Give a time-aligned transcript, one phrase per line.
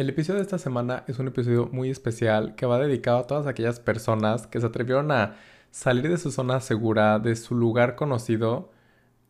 [0.00, 3.46] El episodio de esta semana es un episodio muy especial que va dedicado a todas
[3.46, 5.36] aquellas personas que se atrevieron a
[5.72, 8.72] salir de su zona segura, de su lugar conocido,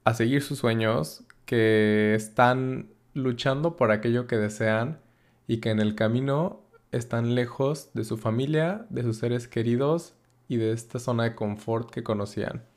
[0.04, 5.00] a seguir sus sueños, que están luchando por aquello que desean
[5.48, 6.60] y que en el camino
[6.92, 10.14] están lejos de su familia, de sus seres queridos
[10.46, 12.69] y de esta zona de confort que conocían.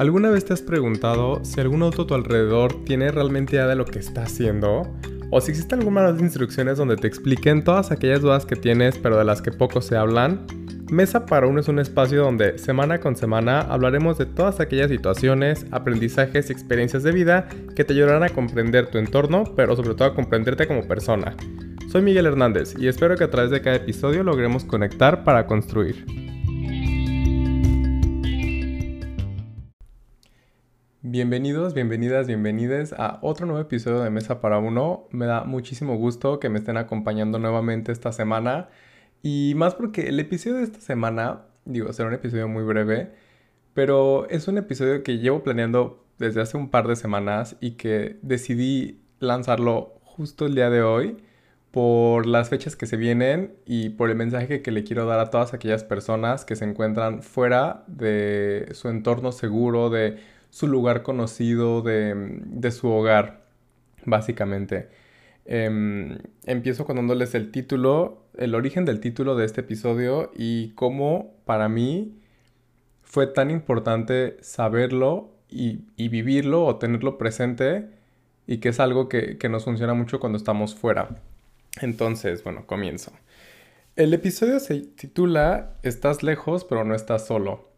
[0.00, 3.76] ¿Alguna vez te has preguntado si algún auto a tu alrededor tiene realmente idea de
[3.76, 4.90] lo que está haciendo?
[5.30, 9.26] ¿O si existen algunas instrucciones donde te expliquen todas aquellas dudas que tienes pero de
[9.26, 10.46] las que poco se hablan?
[10.90, 15.66] Mesa para uno es un espacio donde semana con semana hablaremos de todas aquellas situaciones,
[15.70, 17.46] aprendizajes y experiencias de vida
[17.76, 21.36] que te ayudarán a comprender tu entorno, pero sobre todo a comprenderte como persona.
[21.92, 26.06] Soy Miguel Hernández y espero que a través de cada episodio logremos conectar para construir.
[31.12, 35.08] Bienvenidos, bienvenidas, bienvenides a otro nuevo episodio de Mesa para Uno.
[35.10, 38.68] Me da muchísimo gusto que me estén acompañando nuevamente esta semana.
[39.20, 43.10] Y más porque el episodio de esta semana, digo, será un episodio muy breve,
[43.74, 48.20] pero es un episodio que llevo planeando desde hace un par de semanas y que
[48.22, 51.16] decidí lanzarlo justo el día de hoy
[51.72, 55.30] por las fechas que se vienen y por el mensaje que le quiero dar a
[55.30, 61.82] todas aquellas personas que se encuentran fuera de su entorno seguro, de su lugar conocido
[61.82, 63.46] de, su hogar,
[64.04, 64.88] básicamente.
[65.44, 71.68] Em, empiezo contándoles el título, el origen del título de este episodio y cómo para
[71.68, 72.20] mí
[73.02, 77.88] fue tan importante saberlo y, vivirlo o tenerlo presente
[78.46, 81.20] y que es algo que, que nos funciona mucho cuando estamos fuera.
[81.80, 83.12] Entonces, bueno, comienzo.
[83.96, 87.69] El episodio se titula Estás lejos pero no estás solo.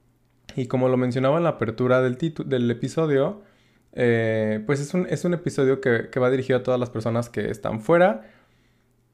[0.56, 3.42] Y como lo mencionaba en la apertura del, del episodio,
[3.92, 7.28] eh, pues es un, es un episodio que, que, va dirigido a todas las personas
[7.28, 8.22] que están fuera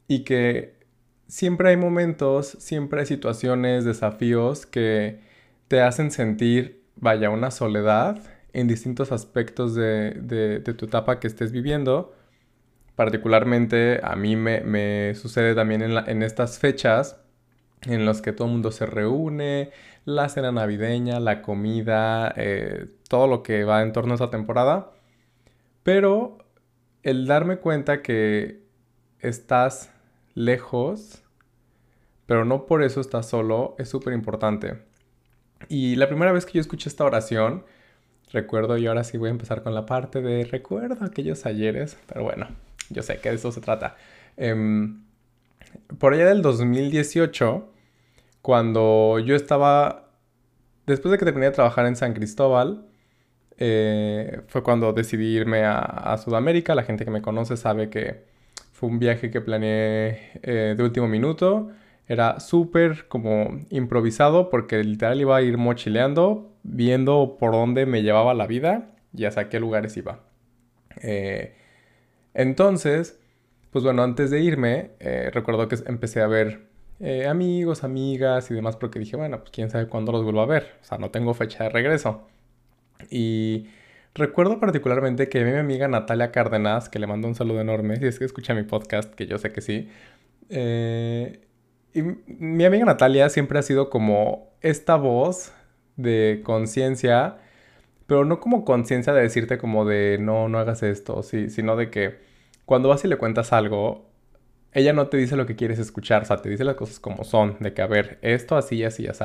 [0.07, 0.77] y que
[1.29, 5.21] siempre hay momentos, siempre hay situaciones, desafíos que
[5.69, 8.23] te hacen sentir, vaya, una soledad
[8.53, 12.15] en distintos aspectos de, de, tu etapa que estés viviendo.
[12.97, 17.21] Particularmente a mí me, me sucede también en estas fechas
[17.83, 19.71] en las que todo el mundo se reúne,
[20.05, 24.91] la cena navideña, la comida, eh, todo lo que va en torno a esa temporada.
[25.83, 26.39] Pero
[27.03, 28.63] el darme cuenta que
[29.21, 29.91] estás
[30.35, 31.23] lejos,
[32.27, 34.83] pero no por eso estás solo, es súper importante.
[35.69, 37.65] Y la primera vez que yo escuché esta oración,
[38.33, 42.23] recuerdo, y ahora sí voy a empezar con la parte de recuerdo aquellos ayeres, pero
[42.23, 42.49] bueno,
[42.91, 43.97] yo sé que de eso se trata.
[44.37, 45.03] Em,
[45.99, 47.73] por allá del 2018,
[48.43, 50.11] cuando yo estaba,
[50.87, 52.89] después de que terminé de trabajar en San Cristóbal,
[53.59, 56.75] eh, fue cuando decidí irme a, Sudamérica.
[56.75, 58.25] La gente que me conoce sabe que
[58.73, 61.71] fue un viaje que planeé eh, de último minuto.
[62.07, 68.33] Era súper como improvisado porque literal iba a ir mochileando, viendo por dónde me llevaba
[68.33, 70.21] la vida y hasta qué lugares iba.
[71.03, 71.55] Eh,
[72.35, 73.19] entonces,
[73.71, 74.93] pues bueno, antes de irme,
[75.33, 76.69] recuerdo que empecé a ver
[77.01, 80.47] eh, amigos, amigas y demás, porque dije, bueno, pues quién sabe cuándo los vuelvo a
[80.47, 80.77] ver.
[80.83, 82.27] O sea, no tengo fecha de regreso.
[83.11, 83.69] Y
[84.15, 88.19] recuerdo particularmente que mi amiga Natalia Cárdenas, que le mando un saludo enorme, si es
[88.19, 89.89] que escucha mi podcast, que yo sé que sí.
[90.51, 91.41] Eh,
[91.95, 95.53] y mi amiga Natalia siempre ha sido como esta voz
[95.97, 97.39] de conciencia,
[98.07, 102.28] pero no como conciencia de decirte como de no, no hagas esto, sino de que
[102.69, 104.11] cuando vas y le cuentas algo,
[104.73, 107.25] ella no te dice lo que quieres escuchar, o sea, te dice las cosas como
[107.25, 109.25] son, de que, a ver, esto así, así, así.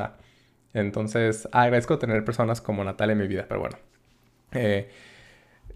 [0.72, 3.76] Entonces, agradezco tener personas como Natalia en mi vida, pero bueno.
[4.52, 4.88] Eh,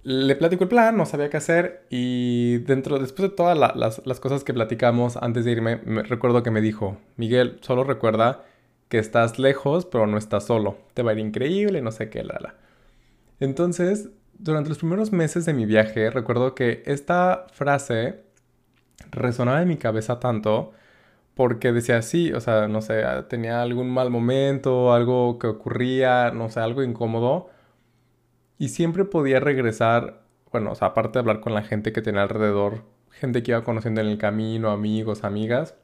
[0.03, 4.45] le platico el plan, no sabía qué hacer y dentro, después de todas las, cosas
[4.45, 8.47] que platicamos antes de irme, me, recuerdo que me dijo, Miguel, solo recuerda
[8.89, 10.79] que estás lejos, pero no estás solo.
[10.95, 12.55] Te va a ir increíble, no sé qué, la, la.
[13.41, 18.25] Entonces, durante los primeros meses de mi viaje, recuerdo que esta frase
[19.11, 20.73] resonaba en mi cabeza tanto
[21.35, 26.51] porque decía sí, o sea, no sé, tenía algún mal momento, algo que ocurría, no
[26.51, 27.51] sé, algo incómodo.
[28.59, 30.23] Y siempre podía regresar,
[30.53, 33.65] bueno, o sea, aparte de hablar con la gente que tenía alrededor, gente que iba
[33.65, 35.77] conociendo en el camino, amigos, amigas,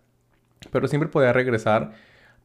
[0.73, 1.93] pero siempre podía regresar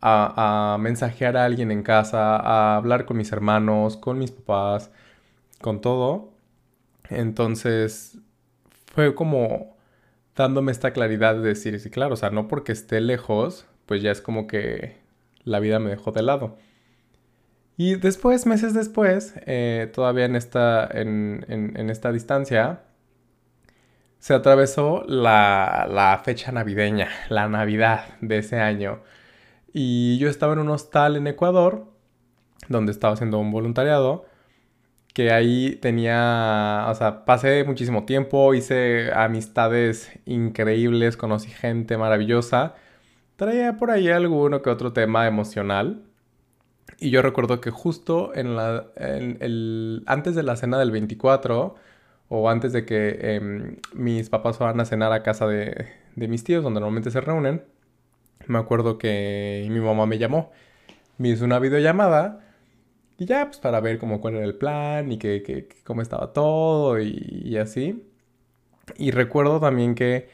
[0.01, 4.91] a, a mensajear a alguien en casa, a hablar con mis hermanos, con mis papás,
[5.61, 6.31] con todo.
[7.09, 8.17] Entonces,
[8.93, 9.77] fue como
[10.35, 14.11] dándome esta claridad de decir, sí, claro, o sea, no porque esté lejos, pues ya
[14.11, 14.97] es como que
[15.43, 16.57] la vida me dejó de lado.
[17.77, 22.81] Y después, meses después, eh, todavía en esta, en, en, esta distancia,
[24.19, 29.01] se atravesó la, la, fecha navideña, la Navidad de ese año.
[29.71, 31.85] Y yo estaba en un hostal en Ecuador,
[32.67, 34.25] donde estaba haciendo un voluntariado,
[35.19, 42.75] que ahí tenía, o sea, pasé muchísimo tiempo, hice amistades increíbles, conocí gente maravillosa,
[43.35, 46.03] traía por ahí alguno que otro tema emocional.
[46.99, 51.75] Y yo recuerdo que justo en la, el, antes de la cena del 24,
[52.29, 56.45] o antes de que em, mis papás fueran a cenar a casa de, de mis
[56.45, 57.65] tíos, donde normalmente se reúnen,
[58.47, 60.53] me acuerdo que mi mamá me llamó,
[61.17, 62.48] me hizo una videollamada
[63.19, 66.99] y ya, pues para ver cómo cuál era el plan y que, cómo estaba todo
[67.01, 68.03] y, así.
[68.97, 70.29] Y recuerdo también que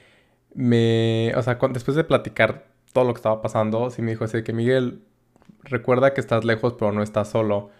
[0.53, 4.43] me, o sea, después de platicar todo lo que estaba pasando, sí me dijo así
[4.43, 5.03] que Miguel,
[5.63, 7.71] recuerda que estás lejos pero no estás solo.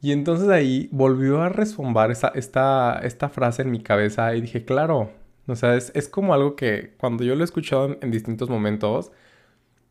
[0.00, 4.64] Y entonces ahí volvió a resumbar esa, esta, esta frase en mi cabeza y dije,
[4.64, 5.12] claro,
[5.46, 9.12] o sea, es, como algo que cuando yo lo he escuchado en distintos momentos,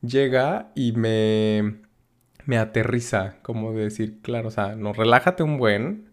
[0.02, 1.82] llega y me,
[2.46, 6.10] me aterriza, como decir, claro, o sea, no, relájate un buen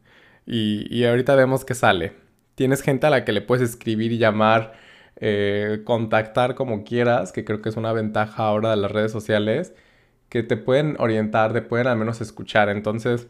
[0.46, 2.12] y, y ahorita vemos que sale.
[2.54, 4.74] Tienes gente a la que le puedes escribir y llamar,
[5.16, 9.74] eh, contactar como quieras, que creo que es una ventaja ahora de las redes sociales,
[10.28, 12.68] que te pueden orientar, te pueden al menos escuchar.
[12.70, 13.28] Entonces,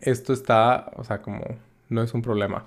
[0.00, 1.44] esto está, o sea, como
[1.88, 2.66] no es un problema.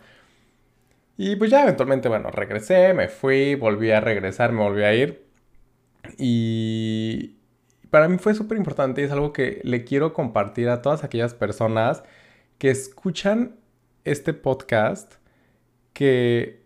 [1.17, 5.25] Y pues ya eventualmente, bueno, regresé, me fui, volví a regresar, me volví a ir.
[6.17, 7.37] Y,
[7.95, 11.33] para mí fue súper importante y es algo que le quiero compartir a todas aquellas
[11.33, 12.03] personas
[12.57, 13.55] que escuchan
[14.03, 15.13] este podcast
[15.93, 16.65] que,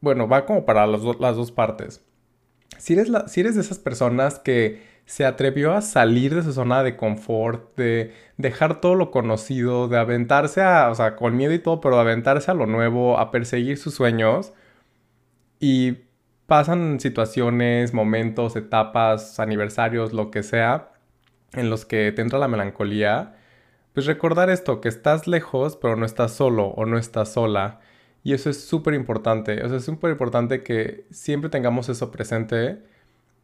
[0.00, 2.02] bueno, va como para las, dos partes.
[2.78, 6.82] Si eres, si eres de esas personas que se atrevió a salir de su zona
[6.82, 11.58] de confort, de dejar todo lo conocido, de aventarse a, o sea, con miedo y
[11.58, 14.54] todo, pero de aventarse a lo nuevo, a perseguir sus sueños
[15.60, 15.98] y
[16.50, 20.90] pasan situaciones, momentos, etapas, aniversarios, lo que sea,
[21.52, 23.36] en los que te entra la melancolía,
[23.94, 27.78] pues recordar esto, que estás lejos, pero no estás solo o no estás sola.
[28.24, 29.62] Y eso es súper importante.
[29.64, 32.82] O sea, es súper importante que siempre tengamos eso presente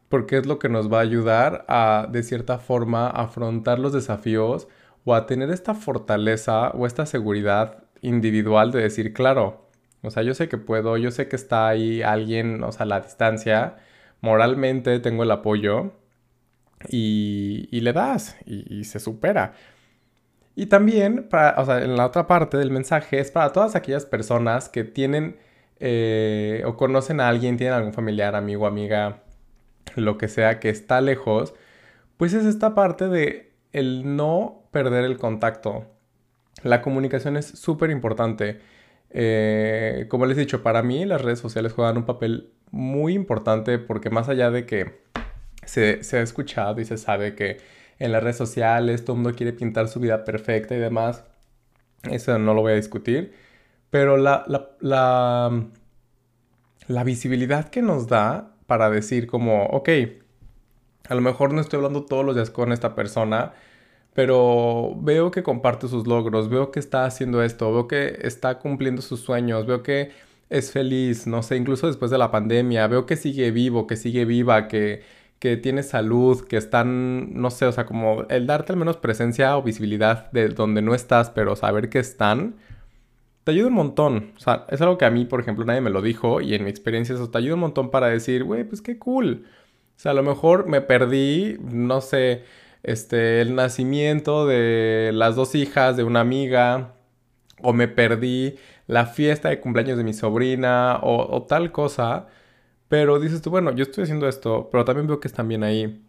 [0.09, 4.67] porque es lo que nos va a ayudar a, de cierta forma, afrontar los desafíos
[5.05, 9.66] o a tener esta fortaleza o esta seguridad individual de decir, claro,
[10.03, 12.87] o sea, yo sé que puedo, yo sé que está ahí alguien, o sea, a
[12.87, 13.77] la distancia,
[14.21, 15.93] moralmente tengo el apoyo
[16.89, 19.53] y, y le das y, se supera.
[20.55, 24.05] Y también, para, o sea, en la otra parte del mensaje es para todas aquellas
[24.05, 25.37] personas que tienen
[25.79, 29.23] eh, o conocen a alguien, tienen algún familiar, amigo, amiga,
[29.95, 31.53] lo que sea que está lejos,
[32.17, 35.85] pues es esta parte de el no perder el contacto.
[36.63, 38.59] La comunicación es súper importante.
[39.09, 43.79] Eh, como les he dicho, para mí las redes sociales juegan un papel muy importante
[43.79, 45.01] porque más allá de que
[45.65, 47.57] se, ha escuchado y se sabe que
[47.99, 51.23] en las redes sociales todo el mundo quiere pintar su vida perfecta y demás,
[52.03, 53.33] eso no lo voy a discutir,
[53.89, 55.65] pero la, la,
[56.87, 59.89] la visibilidad que nos da para decir como, ok,
[61.09, 63.53] a lo mejor no estoy hablando todos los días con esta persona,
[64.17, 69.03] pero veo que comparte sus logros, veo que está haciendo esto, veo que está cumpliendo
[69.03, 70.09] sus sueños, veo que
[70.49, 74.25] es feliz, no sé, incluso después de la pandemia, veo que sigue vivo, que sigue
[74.25, 75.03] viva, que,
[75.37, 79.55] que tiene salud, que están, no sé, o sea, como el darte al menos presencia
[79.55, 82.55] o visibilidad de donde no estás, pero saber que están,
[83.43, 84.33] te ayuda un montón.
[84.37, 86.63] O sea, es algo que a mí, por ejemplo, nadie me lo dijo y en
[86.63, 89.45] mi experiencia eso te ayuda un montón para decir, güey, pues qué cool.
[89.95, 92.43] O sea, a lo mejor me perdí, no sé,
[92.87, 96.95] este, el nacimiento de las dos hijas de una amiga,
[97.61, 98.55] o me perdí
[98.87, 102.27] la fiesta de cumpleaños de mi sobrina, o, tal cosa.
[102.89, 106.03] Pero dices tú, bueno, yo estoy haciendo esto, pero también veo que están bien ahí.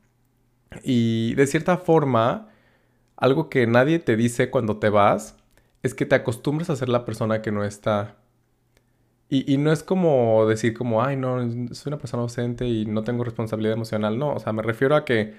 [0.84, 2.48] Y de cierta forma,
[3.16, 5.36] algo que nadie te dice cuando te vas,
[5.82, 8.16] es que te acostumbras a ser la persona que no está.
[9.28, 11.38] Y, y, no es como decir como, ay, no,
[11.74, 14.18] soy una persona ausente y no tengo responsabilidad emocional.
[14.18, 15.34] No, o sea, me refiero a que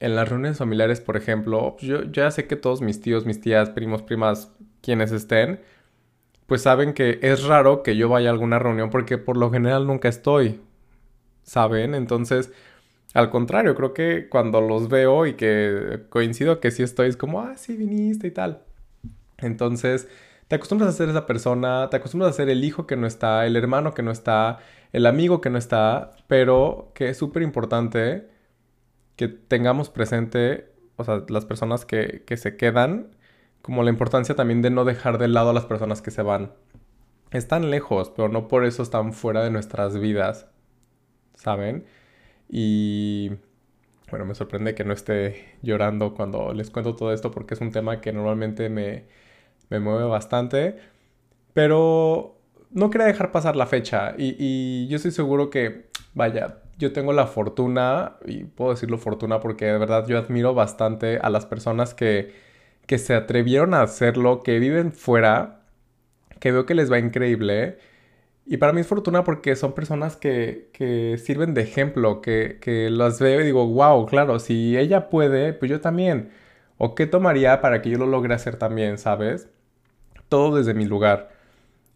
[0.00, 3.70] en las reuniones familiares, por ejemplo, yo ya sé que todos mis tíos, mis tías,
[3.70, 4.50] primos, primas,
[4.82, 5.60] quienes estén,
[6.46, 9.86] pues saben que es raro que yo vaya a alguna reunión porque por lo general
[9.86, 10.60] nunca estoy,
[11.42, 11.94] ¿saben?
[11.94, 12.50] Entonces,
[13.14, 17.40] al contrario, creo que cuando los veo y que coincido que sí estoy, es como,
[17.42, 18.62] ah, sí, viniste y tal.
[19.38, 20.08] Entonces,
[20.48, 23.46] te acostumbras a ser esa persona, te acostumbras a ser el hijo que no está,
[23.46, 24.60] el hermano que no está,
[24.92, 28.29] el amigo que no está, pero que es súper importante
[29.20, 33.14] que tengamos presente, o sea, las personas que, que se quedan,
[33.60, 36.54] como la importancia también de no dejar de lado a las personas que se van.
[37.30, 40.46] Están lejos, pero no por eso están fuera de nuestras vidas,
[41.34, 41.84] ¿saben?
[42.48, 43.32] Y
[44.10, 47.72] bueno, me sorprende que no esté llorando cuando les cuento todo esto porque es un
[47.72, 49.04] tema que normalmente me,
[49.68, 50.78] me mueve bastante.
[51.52, 52.38] Pero
[52.70, 57.12] no quería dejar pasar la fecha y, y, yo estoy seguro que, vaya, yo tengo
[57.12, 61.94] la fortuna, y puedo decirlo fortuna porque de verdad yo admiro bastante a las personas
[61.94, 62.34] que,
[62.86, 65.62] que se atrevieron a hacerlo, que viven fuera,
[66.40, 67.78] que veo que les va increíble.
[68.46, 72.90] Y para mí es fortuna porque son personas que, que sirven de ejemplo, que, que
[72.90, 76.30] las veo y digo, wow, claro, si ella puede, pues yo también.
[76.78, 79.48] ¿O qué tomaría para que yo lo logre hacer también, sabes?
[80.28, 81.30] Todo desde mi lugar.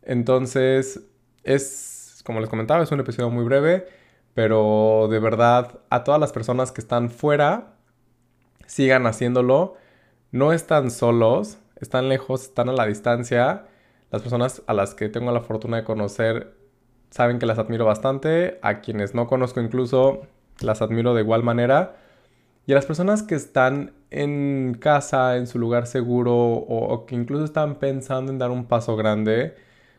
[0.03, 1.03] Entonces,
[1.45, 3.87] es, como les comentaba, es un episodio muy breve,
[4.35, 7.75] pero de verdad, a todas las personas que están fuera,
[8.67, 9.77] sigan haciéndolo.
[10.33, 13.67] No están solos, están lejos, están a la distancia.
[14.11, 16.57] Las personas a las que tengo la fortuna de conocer
[17.11, 18.59] saben que las admiro bastante.
[18.63, 20.23] A quienes no conozco incluso,
[20.61, 21.97] las admiro de igual manera.
[22.67, 27.45] Y a las personas que están en casa, en su lugar seguro, o, que incluso
[27.45, 29.55] están pensando en dar un paso grande,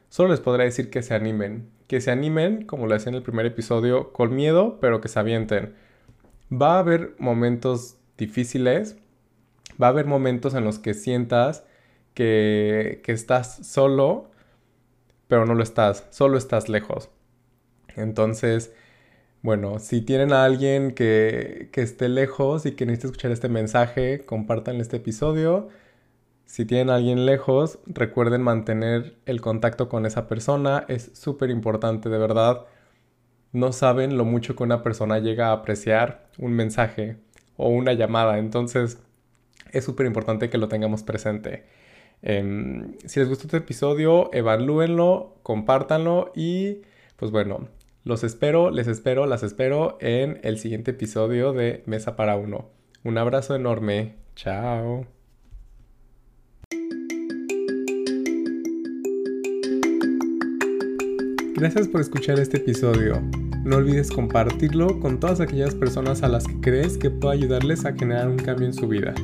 [0.09, 1.69] Solo les podré decir que se animen.
[1.87, 5.19] Que se animen, como lo decía en el primer episodio, con miedo, pero que se
[5.19, 5.75] avienten.
[6.51, 8.97] Va a haber momentos difíciles.
[9.81, 11.63] Va a haber momentos en los que sientas
[12.13, 14.31] que, que estás solo,
[15.27, 16.07] pero no lo estás.
[16.11, 17.09] Solo estás lejos.
[17.95, 18.73] Entonces,
[19.41, 24.25] bueno, si tienen a alguien que, que esté lejos y que necesite escuchar este mensaje,
[24.25, 25.69] compartan este episodio.
[26.45, 30.85] Si tienen a alguien lejos, recuerden mantener el contacto con esa persona.
[30.87, 32.65] Es súper importante, de verdad.
[33.51, 37.17] No saben lo mucho que una persona llega a apreciar un mensaje
[37.57, 38.37] o una llamada.
[38.37, 38.99] Entonces,
[39.71, 41.65] es súper importante que lo tengamos presente.
[42.21, 46.81] Em, si les gustó este episodio, evalúenlo, compártanlo y
[47.17, 47.67] pues bueno,
[48.03, 52.69] los espero, les espero, las espero en el siguiente episodio de Mesa para Uno.
[53.03, 54.15] Un abrazo enorme.
[54.35, 55.14] Chao.
[61.57, 63.21] Gracias por escuchar este episodio.
[63.63, 67.93] No olvides compartirlo con todas aquellas personas a las que crees que pueda ayudarles a
[67.93, 69.15] generar un cambio en su vida.